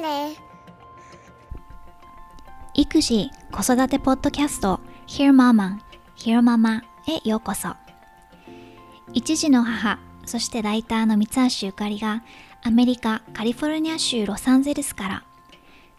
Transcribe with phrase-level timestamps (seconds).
[0.00, 0.36] ね。
[2.74, 5.78] 育児・子育てポッドキャスト Hear Mama
[6.16, 7.74] Hear Mama へようこそ。
[9.12, 12.22] 一児の母そしてライターの三橋ゆかりが
[12.62, 15.24] アメリカ・カリフォルニア州ロサンゼルスから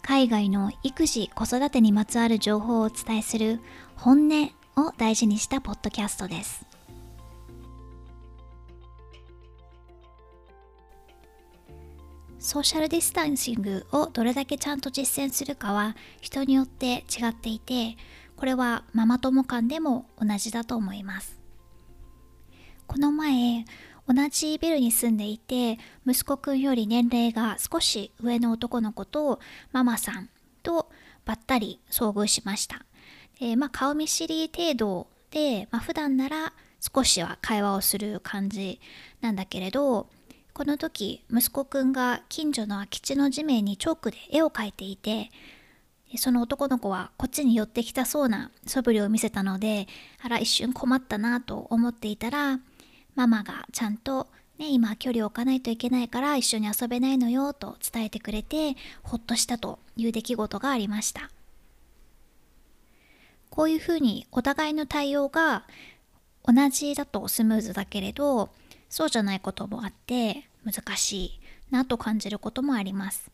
[0.01, 3.59] 海外の育児・子育てにまつわる情報をお伝えする
[3.95, 6.70] 本音を大事にしたポッドキャストです。
[12.41, 17.95] ソーシャルディスタンシングをどれだけちゃんと実践するかは人によって違っていて
[18.35, 21.39] これはママ友間でも同じだと思います。
[22.87, 23.63] この前
[24.07, 25.77] 同じビルに住んでいて
[26.07, 29.39] 息子くんより年齢が少し上の男の子と
[29.71, 30.27] ママさん
[30.63, 30.89] と
[31.23, 32.87] ばったり遭遇しました。
[33.39, 38.81] で、まあ、顔見知り程度で、まあ、普段なら少しは会話をする感じ
[39.21, 40.09] なんだけれど
[40.53, 45.31] この時息子くんが近所の空き地の地面にチョークで絵を描いていて
[46.17, 49.87] その男の子はこっちに寄ってきたそうな素振りを見せたので
[50.21, 52.59] あら一瞬困ったなと思っていたら
[53.15, 54.27] ママがちゃんと、
[54.59, 61.29] ね、今距離を置かないといけないから一緒に遊べないのよと伝えてくれてほっとしたという出来事がありました。
[63.49, 65.65] こういうふうにお互いの対応が
[66.45, 68.49] 同じだとスムーズだけれど
[68.91, 71.39] そうじゃないこともあって難しい
[71.71, 73.31] なと感じることもあります。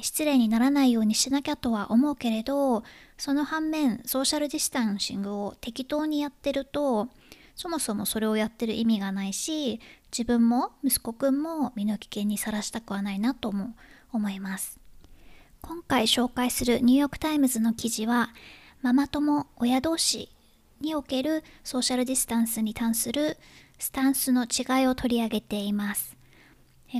[0.00, 2.82] 失礼にならないようにしなきゃとは思うけれど
[3.18, 7.08] その反面ソーシャルディスタンシングを適当にやってると
[7.54, 13.74] そもそもそれをやってる意味がないし自分も息子くんも身の危険にさらしたくはないなとも
[14.12, 14.78] 思います。
[15.60, 18.30] 今回紹介するニューヨークタイムズの記事は
[18.80, 20.28] ママ友親同士
[20.80, 23.38] におけるソーシャルディスタンスに関する
[23.82, 26.16] スタンスの違いを取り上げています。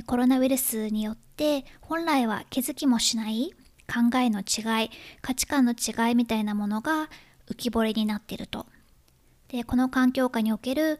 [0.05, 3.53] コロナウイルスによって本来は気づきもしない
[3.87, 4.89] 考えの違い
[5.21, 7.09] 価値観の違いみたいなものが
[7.49, 8.65] 浮き彫りになっていると。
[9.47, 10.99] でこの環境下における、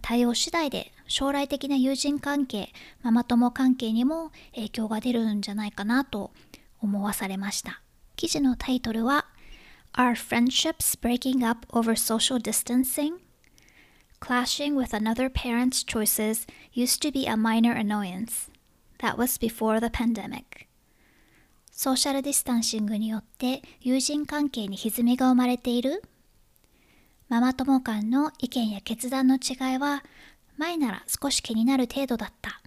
[0.00, 2.72] 対応次第で将来的な友人関係
[3.02, 6.30] ママ友関係にも影響が出るんじゃないかなと
[6.80, 7.82] 思わされました。
[8.16, 9.26] 記事のタイトルは
[9.92, 13.27] Are friendships breaking up over social distancing?
[14.20, 18.50] Clashing with another parent's choices used to be a minor annoyance.
[18.98, 20.66] That was before the pandemic.
[21.70, 26.02] ソーシャルディスタンシングによって友人関係に歪みが生まれている
[27.28, 30.02] ママ友間の意見や決断の違いは
[30.56, 32.60] 前なら少し気になる程度だった。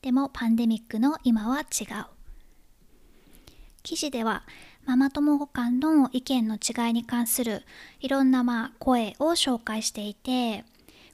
[0.00, 2.06] でもパンデミックの今は違う。
[3.82, 4.44] 記事では
[4.84, 7.62] ママ友間の意見の違いに関する
[8.00, 10.64] いろんなまあ声を紹介していて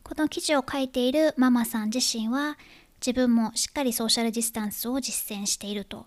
[0.02, 2.56] この記事を書いているママさん自身は
[3.00, 6.06] 自分もしっかりソーシャルディスタンスを実践していると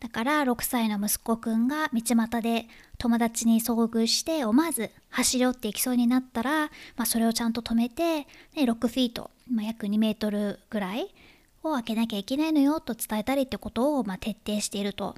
[0.00, 2.66] だから6歳の息子くんが道端で
[2.98, 8.26] 友達に遭遇して思わず走り寄っていきそうになったら、まあ、それをちゃんと止めて、ね、
[8.56, 11.14] 6フィート、まあ、約2メートルぐらい
[11.62, 15.14] を開けなきゃいけないのよと伝えたりってことをまあ徹底していると。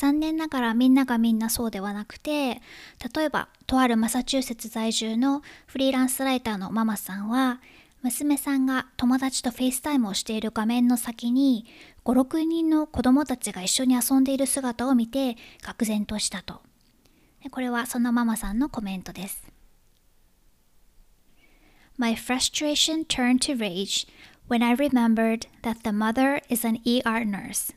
[0.00, 2.62] 残念ながらみんながみんなそうではなくて
[3.14, 7.60] 例えばとあるマサチューセッツ在住のフリーランスライターのママさんは
[8.00, 11.66] 娘さんが友達とフェイスタイムをしている画面の先に
[12.06, 16.62] 56人の子供たちが一緒に遊んでいる姿を見て愕然としたと
[17.50, 19.52] これはそのママさんのコメントです
[21.98, 24.08] My frustration turned to rage
[24.48, 27.74] when I remembered that the mother is an ER nurse.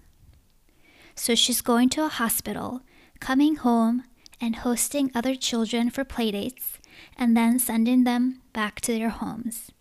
[1.16, 2.82] So she's going to a hospital,
[3.20, 4.04] coming home,
[4.42, 6.80] and hosting other children for playdates,
[7.18, 9.72] and then sending them back to their homes.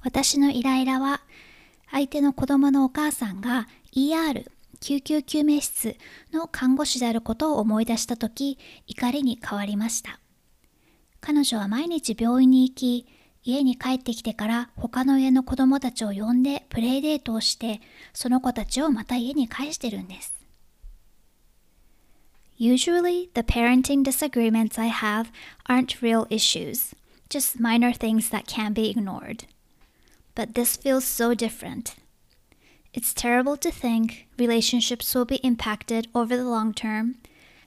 [0.00, 1.22] 私のイライラは
[1.90, 3.66] 相手の子供のお母さんが
[3.96, 4.44] ER
[4.80, 5.96] 救急救命室
[6.32, 10.20] の看護師であることを思い出した時怒りに変わりました
[11.20, 13.06] 彼女は毎日病院に行き
[13.44, 17.80] 家に帰ってきてから他の家の子供たちを呼んでプレイデートをして
[18.12, 20.34] その子たちをまた家に返してるんです
[22.58, 25.30] Usually the parenting disagreements I have
[25.68, 26.94] aren't real issues
[27.28, 29.46] just minor things that can be ignored
[30.38, 31.96] but this feels so different.
[32.94, 37.16] It's terrible to think relationships will be impacted over the long term,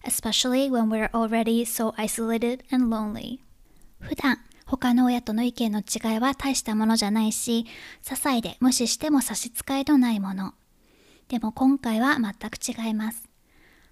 [0.06, 3.40] especially when we're already so isolated and lonely.
[4.00, 4.40] 普段
[4.72, 7.66] 他の親との意見の違いは大したものじゃないし、
[8.06, 10.54] 些細で無視しても差し支えのないもの。
[11.28, 13.28] でも今回は全く違います。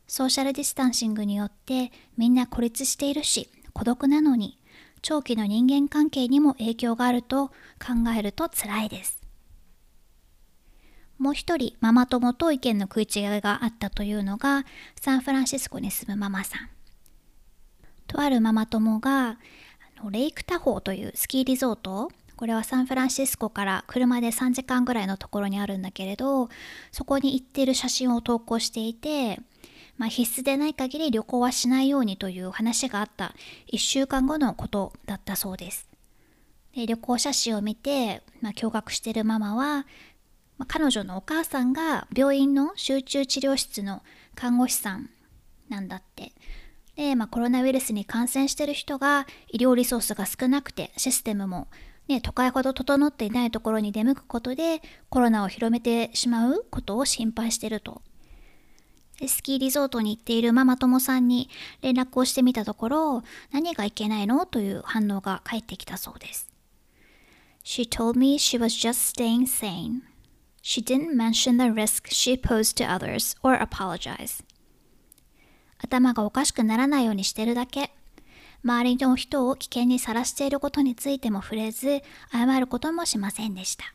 [0.07, 4.57] ソーシャルディスタンシングによってみんな孤立しているし、孤独なのに
[5.01, 9.19] 長期の人間関係にも影響があると考えると辛いです。
[11.17, 14.63] もう一人ママ友と意見の食い違いがあったというのが
[15.01, 16.69] サンフランシスコに住むママさん。
[18.07, 19.39] とあるママ友が
[20.09, 22.09] レイクタホーというスキーリゾート
[22.39, 26.47] これはサンフランシスコから車で3時間ぐらいのところにあるんだけれど
[26.93, 29.41] そこに行っている写真を投稿していて、
[29.97, 33.35] まあ、必須でない限り旅行はしないようにという話があった
[33.73, 35.89] 1週間後のことだったそうです。
[36.73, 39.85] で旅行写真を見て、まあ、驚愕しているママは、
[40.57, 44.01] まあ、彼女のお母さんが病院の集中治療室の
[44.35, 45.09] 看護師さん
[45.67, 46.31] なんだって。
[46.99, 51.69] で、まあ、コロナウイルスに感染してる人が医療リソースが少なくてシステムも
[52.09, 58.01] ね、都会ほど整っていないところに出向くことでコロナを広めてしまうことを心配してると。
[59.25, 61.49] スキーリゾートに行っているママ友さんに
[61.81, 64.45] 連絡をしてみたところ何がいけないの？
[64.45, 66.49] という反応が返ってきたそうです。
[67.63, 70.01] She told me she was just staying sane.
[70.61, 74.43] She didn't mention the risk she posed to others or apologize.
[75.79, 77.91] 頭がおかしくならないようにしてるだけ。
[78.63, 83.85] 周りの人を危険にさらしていることについても触れず、謝ることもしませんでした。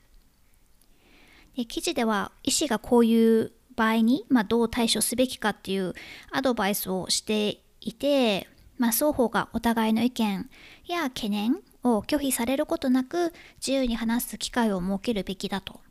[1.56, 5.94] で記事では医師がこういう場合に、まあ、どう対処すべきかっていう
[6.32, 8.48] アドバイスをしていて、
[8.78, 10.50] まあ、双方がお互いの意見
[10.86, 15.83] や懸念を拒否されることなく自由に話す機会を設けるべきだと。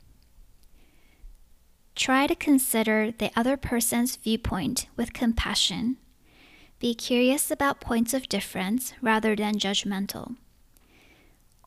[1.95, 5.97] Try to consider the other person's viewpoint with compassion
[6.83, 10.35] Be curious about points of difference rather than judgmental.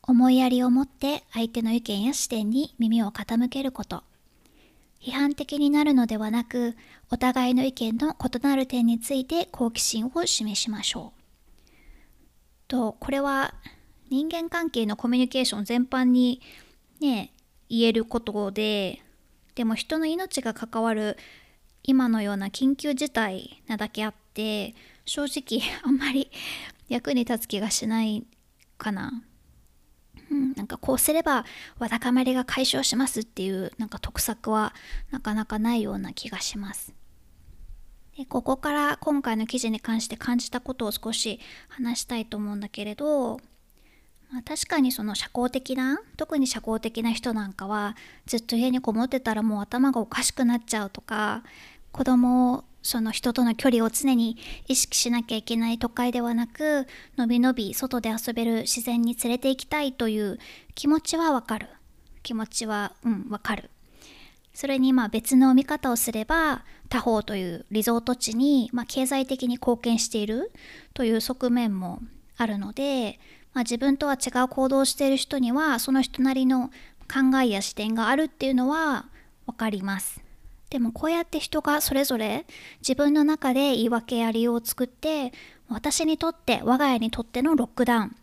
[0.03, 4.03] 思いやりを持って相手の意見や視点に耳を傾けること。
[5.01, 6.75] 批判的になるのではなく、
[7.09, 11.21] お互いの意見の異なる点について好奇心を示しましょう。
[12.67, 13.55] と、これは
[14.11, 16.41] 人間関係のコミュニケーション全般に
[16.99, 17.33] ね、
[17.69, 19.01] 言えることで、
[19.57, 21.17] でも人の命が関わる
[21.81, 26.29] 今のような緊急事態なだけあって、正直 あんまり
[26.89, 28.23] 役に立つ気がしない
[28.77, 29.23] かな。
[30.29, 31.43] うん、なんかこうすれば
[31.79, 34.75] わだかまりが解消しますっていうなんか得策は
[35.09, 36.93] なかなかないような気がします。
[38.15, 43.39] でここから今回の記事に関して感じたことを少し話したいと思うんだけれど、
[44.29, 47.95] まあ、確かにその社交的な特に社交的な人なんかは
[48.25, 51.43] ずっと家にこもってたらもう頭がおかしくなっちゃうとか
[51.91, 54.37] 子供をその人との距離を常に
[54.67, 56.87] 意識しなきゃいけない都会ではなく
[57.17, 60.39] のびのび外で遊べる自然に連れて行きたいという
[60.73, 61.67] 気持ちはわかる。
[62.23, 63.69] 気持ちはうんわかる。
[64.53, 70.51] それにまあ別の見方をすれば他方というリゾート地にま経済的に貢献している
[70.93, 72.01] という側面も
[72.37, 73.19] あるので、
[73.57, 76.69] まあ、自分とは違う行動をしている人にはその人なりの
[77.11, 79.07] 考えや視点があるっていうのは
[79.47, 80.21] 分かります。
[80.69, 82.45] でもこうやって人がそれぞれ
[82.81, 85.33] 自分の中で言い訳や理由を作って
[85.69, 88.15] 私にとって我が家にとってのロックダウン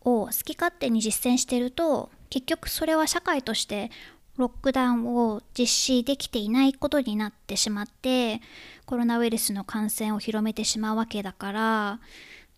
[0.00, 3.90] を好き勝手に実践していると結局それは社会として
[4.38, 8.40] ロックダウンを実施できていないことになってしまって
[8.86, 12.00] コロナウイルスの感染を広めてしまうわけだから、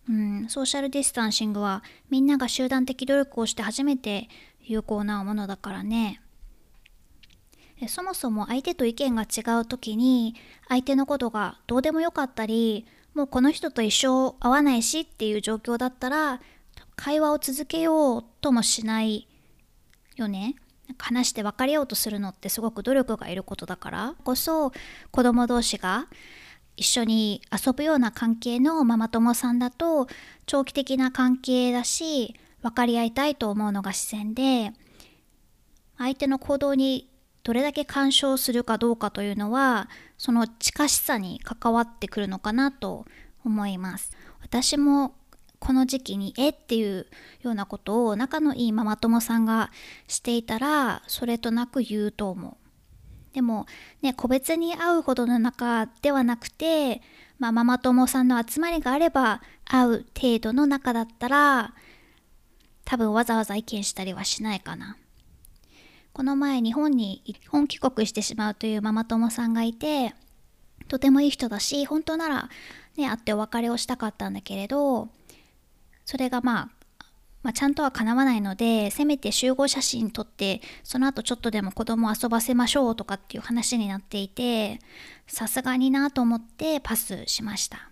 [0.09, 4.27] うん、ソーシャルディスタンシングはみんなが集団的努力をして初めて
[4.61, 6.21] 有効なものだからね。
[7.87, 10.35] そもそも相手と意見が違う時に
[10.69, 16.39] 相手のことがどうでもよかったりもうこの人と一生会わないしっていう状況だったら
[16.95, 19.27] 会話を続けようともしない
[20.15, 20.55] よね。
[20.97, 24.71] 話して別れようとするのってすごく努力がいることだからこそ
[25.11, 26.07] 子供同士が
[26.75, 30.07] 一緒に遊ぶような関係のママ友さんだと
[30.45, 34.71] 長期的な関係だし分かり合いたいと思うのが自然で
[35.97, 37.09] 相手の行動に
[37.43, 43.05] どれだけ干渉するかどうかというのはその近しさに関わってくるのかなと
[43.45, 44.11] 思います。
[44.41, 45.15] 私も
[45.59, 47.07] この時期にえっていう
[47.41, 49.71] ようなことを仲のいいママ友さんが
[50.07, 52.62] していたらそれとなく言うと思う。
[53.33, 53.65] でも
[54.01, 57.01] ね個別に会うほどの仲ではなくて、
[57.39, 61.73] まあ、ママ友さんの集まりがあれば会う程度の仲だったら
[62.85, 64.97] 多分わざわざ意見したりはしないかな。
[66.13, 70.13] この前日本に本帰国してしまうというママ友さんがいて
[70.87, 72.49] とてもいい人だし本当なら
[72.95, 75.09] ね会ってお別れをしたかったんだけれど
[76.05, 76.82] それがまあ
[77.43, 84.79] まあ、ちゃんとはかなわないのでせめて集合写真撮ってその後ちょっとでも子供遊ばせましょうとかっていう話になっていて
[85.27, 87.89] さすがになと思ってパスしました。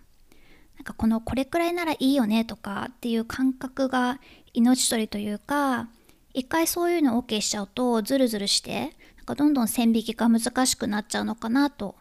[0.76, 4.18] なんかこのこれくらいならいいよねとかっていう感覚が
[4.52, 5.88] 命取りというか
[6.34, 11.94] 一回そういうの OK しちゃうとズルズルしてなんかどんどん線引きが難しくなっちゃうのかなと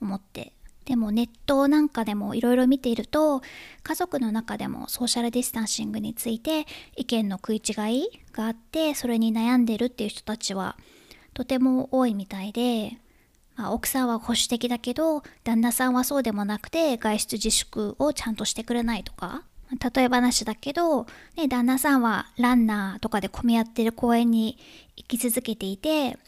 [0.00, 0.52] 思って。
[0.84, 3.42] でもネットなんかでもいろいろ見ていると
[3.82, 7.72] 家族の中でもソーシャルディスタンシングについて意見の食い違
[8.04, 10.76] いがあってそれに悩んでるっていう人たちは
[11.32, 12.98] とても多いみたいで、
[13.56, 19.42] まあ、奥さんは保守的だけど旦那さんはそうでもなくて外出自粛をちゃんとしてくれないとか
[19.94, 24.58] 例え話だけど、ね、旦那さんはランナーとかで混み合ってる公園に
[24.96, 26.18] 行き続けていて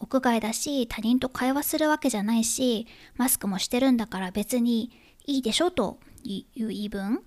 [0.00, 4.90] 屋外だし他人と会話するわけじゃないしマスクもしてるんだから別に
[5.26, 7.22] いいでしょという言い分。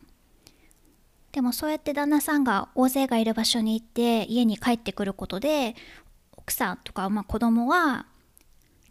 [1.32, 5.76] でもそうやって旦那さんが大勢がいる場所に行って家に帰ってくることで
[6.38, 8.06] 奥さんとか、まあ、子供は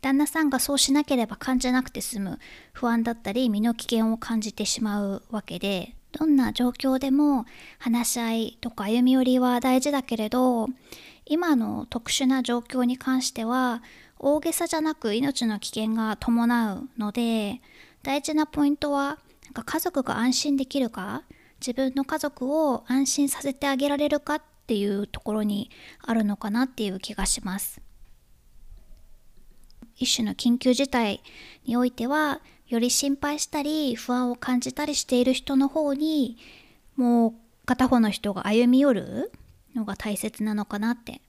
[0.01, 2.41] 旦那さんがそうしなければ感じなくて済む
[2.73, 5.95] 不安だったり身の危険を感じてしまうわけで。
[6.13, 7.47] どんな状況でも
[7.79, 10.69] 話し合いとか歩み寄りは大事だけれど
[11.27, 13.83] 今の特殊な状況に関しては
[14.19, 17.61] 大げさじゃなく命の危険が伴うので
[18.03, 21.25] 大事なポイントはなんか家族が安心できるか
[21.61, 27.81] 自分の家族を安心させてあげられるかっていうところにあるのかなっていう気がします。
[29.97, 31.23] 一種の緊急事態
[31.65, 32.41] においては
[32.73, 36.39] より心配したり不安を感じたりしている人の方に
[36.97, 37.33] もう
[37.67, 39.33] 片方の人が歩み寄る
[39.75, 41.21] のが大切なのかなって。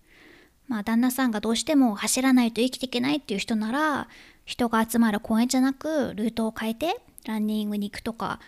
[0.70, 4.08] まあ旦那さんがどうしても走らないと生きていけないっていう人なら
[4.46, 6.96] 人が集まる公園じゃなくルートを変えて
[7.26, 8.40] ランニングに行くとか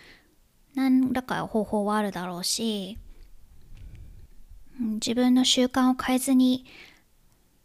[0.74, 2.98] 何らか方法はあるだろうし
[4.80, 6.64] 自分の習慣を変えずに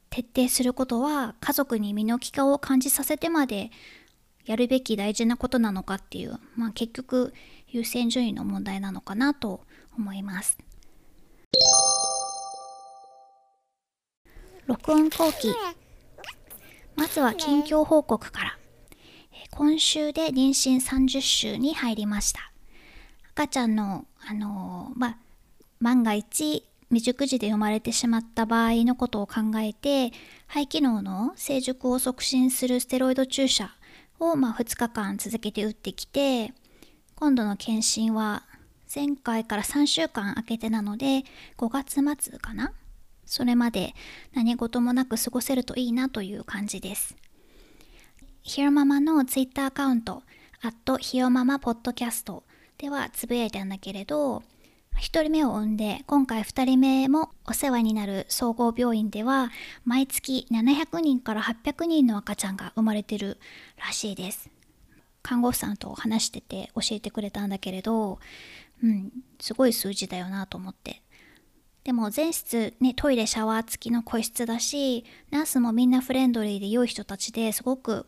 [0.09, 3.71] 徹底することは家族に身の危険を感じさせてまで
[4.45, 7.33] やるべき大事なことなのかっていう、まあ、結局
[7.67, 9.61] 優先順位の問題なのかなと
[9.97, 10.57] 思います。
[14.65, 15.53] 録音後期。
[16.95, 18.57] まずは近況報告から。
[19.51, 22.51] 今週で妊娠30週に入りました。
[23.31, 25.17] 赤ちゃんのあのー、ま
[25.79, 30.11] 万が一未熟児で生まれてしまった場合のことを考えて
[30.47, 33.71] 肺機能の成熟を促進するステロイド注射
[34.21, 36.53] を、ま2日間続けて打ってきて
[37.15, 38.43] 今度の検診は
[38.93, 41.23] 前回から3週間空けてなので
[41.57, 42.71] 5月末かな？
[43.25, 43.95] それまで
[44.33, 47.15] 何事もなく過ごせるといいなという感じです。
[48.43, 50.23] ひよママのツイッターアカウント、
[50.61, 52.43] アットひよママポッドキャスト
[52.77, 54.43] ではつぶやいたんだけれど、
[55.01, 59.49] 1人目を産んで今回2人目もお世話になる総合病院では
[59.83, 63.39] 毎月700人から800人の赤ちゃんが生まれてる
[63.83, 64.51] らしいです。
[65.23, 68.19] 看護師さんと話してて教えてくれたんだけれど、
[68.83, 71.01] うん、すごい数字だよなと思って。
[71.83, 78.05] でも全室ね、トイレシャワー付きの個室だし、ナースもみんなフレンドリーで良い人たちですごく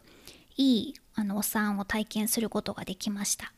[0.58, 3.52] いいあのお産を体験することができました。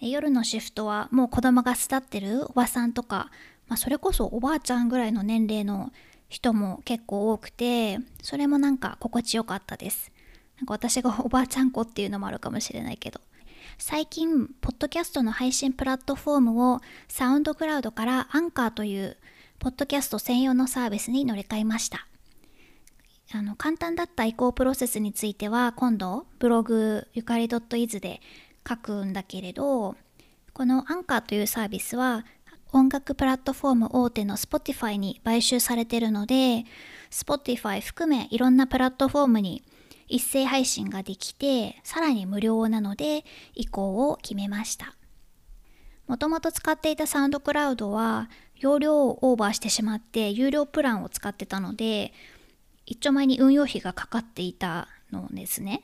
[0.00, 3.30] 夜のシフトはもう子供が巣立ってるおばさんとか、
[3.68, 5.92] まあ、それこそおばあちゃんぐらいの年齢の
[6.28, 10.12] 人も結構多くて、それもなんか心地よかったです。
[10.58, 13.20] なんか私がおばあちゃん子っていうのもあるかもしれないけど。
[13.78, 19.16] 最近、ポッドキャストの配信プラットフォームをサウンドクラウドからアンカーという
[19.58, 22.06] ポッドキャスト専用のサービスに乗り換えました。
[23.32, 28.20] あの簡単だった移行プロセスについては今度ブログゆかり .iz で
[28.68, 29.96] 書くんだけれど
[30.52, 32.24] このアンカーというサービスは
[32.72, 36.64] 音楽プラットフォーム大手の Spotify に買収されてるので
[37.10, 39.62] Spotify 含めいろんなプラットフォームに
[40.08, 44.94] 一斉配信ができてさらに無料なので移行を決めました
[46.06, 52.12] もともと使っていたサウンドクラウドは容量をオーバーしてしまって有料プランを使ってたので
[52.86, 55.82] 一丁前に運用費がかかっていたのですね。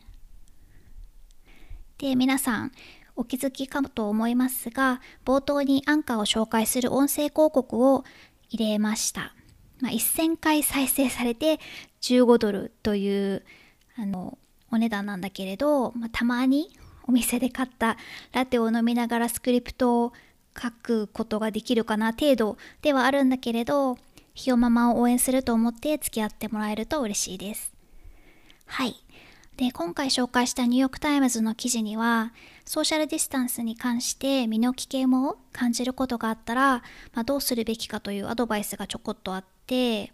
[2.03, 2.73] で皆さん
[3.15, 8.03] お気づきかと思いますが冒頭にアンカーを紹介する音声広告を
[8.51, 9.37] 入れました。
[9.81, 11.61] まあ、1000回再生されて
[12.01, 13.45] 15ドルという
[13.97, 14.37] あの
[14.73, 17.97] お値段なんだけれど、まあ、たまにお店で買った
[18.33, 20.13] ラテを飲みながらスクリプトを
[20.61, 23.97] 書くことができるかな程度ではあるんだけれど
[24.35, 27.73] ひよママを応援すると思って付き合ってもらえると嬉しいです
[28.67, 29.02] はい
[29.63, 32.33] で今回紹介したニューヨーク・タイムズの記事には
[32.65, 36.83] ソーシャルディスタンスに関して身の危険を感じることがあったら、
[37.15, 40.13] まあ、どうするべきかというアドバイスがちょこっとあって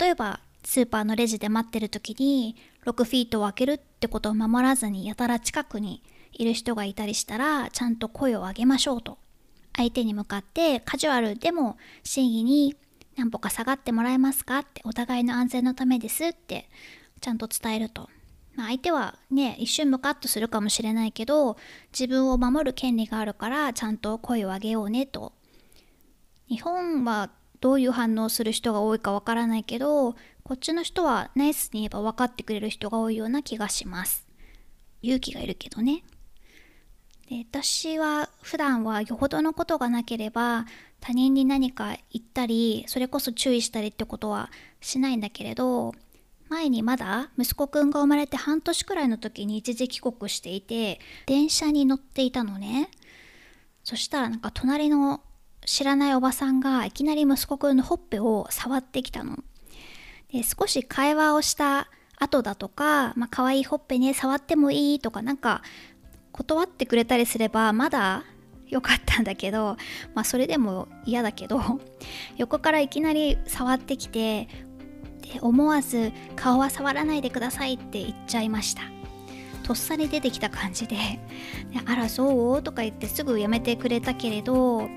[0.00, 9.16] 例えばスーパーのレジで待ってる時に6フィートを開けるってことを守らずにやたら近くにいる人がいたりしたらちゃんと声を上げましょうと
[9.76, 12.74] 相手に向かってカジュアルでも真意に
[13.16, 14.58] 何歩か下がってもらえますか？
[14.58, 16.68] ってお互いの安全のためですって
[17.20, 18.10] ちゃんと伝えると。
[18.54, 21.56] まあ、相手はね一瞬ムカッとするかもしれないけど
[21.92, 25.32] 自分を守る権利があるからちゃんと声を上げようねと。
[26.48, 27.30] 日本は
[27.60, 34.26] どういう反応する人が多いかわからないけどこっちの人はナイスに言えば分かってくれる人が多いような気がします。
[35.00, 36.02] 勇気がいるけどね。
[37.28, 40.66] で私は普段はよほどのことがなければ
[41.00, 45.94] 他人に何か言ったりそれこそ注意したりってことはしないんだけれど
[46.52, 52.90] 前にまだ息子くんが生まれて半年くらいの時に一時帰国していて電車に乗っていたのね。
[53.84, 55.22] そしたらなんか隣の
[55.64, 59.38] 知らないおばさんがいきなり息子くんのほっぺを触ってきたの。
[60.30, 65.62] で少し会話をした後だとか、まあ、可愛いほっぺね触ってもいいとかなんか
[66.32, 68.24] 断ってくれたりすればまだ
[68.68, 69.76] 良かったんだけど、
[70.14, 71.60] まあ、それでも嫌だけど
[72.38, 74.48] 横からいきなり触ってきて
[75.40, 78.82] 思わず顔は触らないでくださいって言っちゃいました
[79.62, 80.96] とっさに出てきた感じで
[81.86, 84.88] 「あらそう?」とか言ってすぐやめてくれたけれど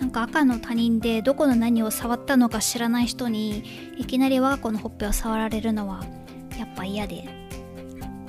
[0.00, 3.64] なんか赤の他人でどこの何を触ったのか知らない人に
[3.98, 6.04] いきなり我が子のほっぺを触られるのは
[6.58, 7.28] やっぱ嫌で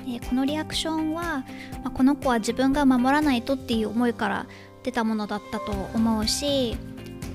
[0.06, 1.46] でこのリアクションは、ま
[1.86, 4.46] あ、この子は自分が守らないとっていう思いから
[4.84, 6.76] 出たものだったと思うし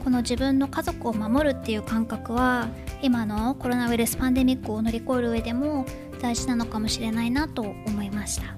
[0.04, 2.68] この自分の家族を守るっていう感覚は
[3.06, 5.86] 今のコロナウイルスパンデミックを乗り越える上でも
[6.20, 8.56] 大事なのかもしれないなと思いました。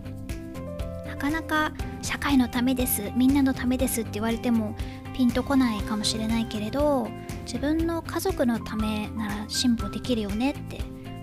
[1.07, 3.12] なかなか社会のためです。
[3.14, 4.75] みんなのためですって言われても
[5.14, 7.11] ピンとこないかもしれないけれど
[7.45, 10.78] 自分の家族のためなら進歩できるよねって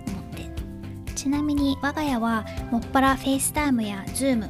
[0.06, 0.24] 思っ
[1.06, 1.12] て。
[1.16, 4.48] ちなみに我が家はもっぱら FaceTime や Zoom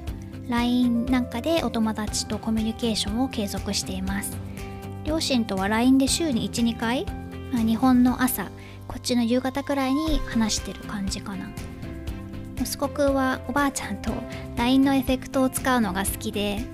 [0.50, 4.37] LINE なんかでお友達とコミュニケーションを継続しています。
[5.04, 7.06] 両親とは LINE で週に12回
[7.52, 8.50] 日本の朝
[8.97, 11.50] こっちの夕方くらいに話してる感じかな。
[12.59, 14.11] 息子くんはおばあちゃんと
[14.57, 16.64] LINE のエフェクトを使うのが好きで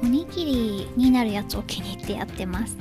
[0.00, 2.76] おにぎりになるやつを気に入ってやってます。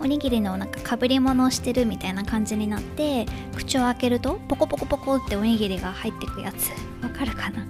[0.00, 6.70] おにぎりのなんかかぶり物をしてるみたいな感じになって口を開けるとポコポコポコっておにぎりが入ってくやつ。
[7.04, 7.66] わかるかな？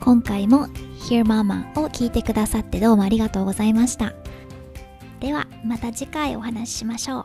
[0.00, 0.66] 今回も
[1.08, 4.12] Hear Mama を聞いてくださってどうもありがとうございました。
[5.20, 7.23] ではまた次回お話ししましょう。